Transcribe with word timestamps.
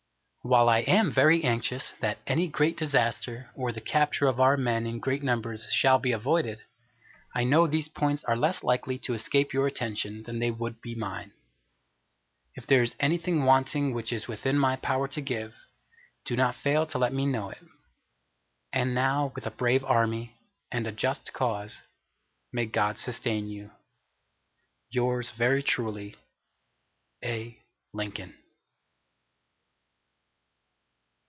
While 0.43 0.69
I 0.69 0.79
am 0.79 1.11
very 1.11 1.43
anxious 1.43 1.93
that 1.99 2.17
any 2.25 2.47
great 2.47 2.75
disaster, 2.75 3.51
or 3.53 3.71
the 3.71 3.79
capture 3.79 4.25
of 4.25 4.39
our 4.39 4.57
men 4.57 4.87
in 4.87 4.97
great 4.99 5.21
numbers, 5.21 5.67
shall 5.71 5.99
be 5.99 6.11
avoided, 6.13 6.63
I 7.35 7.43
know 7.43 7.67
these 7.67 7.87
points 7.89 8.23
are 8.23 8.35
less 8.35 8.63
likely 8.63 8.97
to 9.05 9.13
escape 9.13 9.53
your 9.53 9.67
attention 9.67 10.23
than 10.23 10.39
they 10.39 10.49
would 10.49 10.81
be 10.81 10.95
mine. 10.95 11.33
If 12.55 12.65
there 12.65 12.81
is 12.81 12.95
anything 12.99 13.43
wanting 13.43 13.93
which 13.93 14.11
is 14.11 14.27
within 14.27 14.57
my 14.57 14.77
power 14.77 15.07
to 15.09 15.21
give, 15.21 15.53
do 16.25 16.35
not 16.35 16.55
fail 16.55 16.87
to 16.87 16.97
let 16.97 17.13
me 17.13 17.27
know 17.27 17.51
it. 17.51 17.63
And 18.73 18.95
now 18.95 19.33
with 19.35 19.45
a 19.45 19.51
brave 19.51 19.83
Army, 19.83 20.39
and 20.71 20.87
a 20.87 20.91
just 20.91 21.33
cause, 21.33 21.83
may 22.51 22.65
God 22.65 22.97
sustain 22.97 23.47
you. 23.47 23.69
Yours 24.89 25.29
very 25.29 25.61
truly, 25.61 26.15
A. 27.23 27.59
LINCOLN. 27.93 28.33